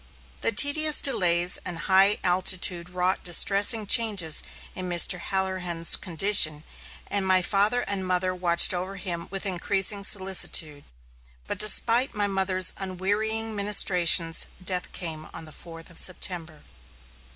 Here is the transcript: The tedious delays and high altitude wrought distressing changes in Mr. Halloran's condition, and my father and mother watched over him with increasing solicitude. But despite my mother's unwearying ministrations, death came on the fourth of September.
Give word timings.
The 0.41 0.51
tedious 0.51 0.99
delays 0.99 1.59
and 1.63 1.77
high 1.77 2.17
altitude 2.23 2.89
wrought 2.89 3.23
distressing 3.23 3.85
changes 3.85 4.41
in 4.73 4.89
Mr. 4.89 5.19
Halloran's 5.19 5.95
condition, 5.95 6.63
and 7.05 7.23
my 7.27 7.43
father 7.43 7.81
and 7.81 8.03
mother 8.07 8.33
watched 8.33 8.73
over 8.73 8.95
him 8.95 9.27
with 9.29 9.45
increasing 9.45 10.01
solicitude. 10.01 10.85
But 11.45 11.59
despite 11.59 12.15
my 12.15 12.25
mother's 12.25 12.73
unwearying 12.77 13.55
ministrations, 13.55 14.47
death 14.65 14.91
came 14.91 15.27
on 15.35 15.45
the 15.45 15.51
fourth 15.51 15.91
of 15.91 15.99
September. 15.99 16.63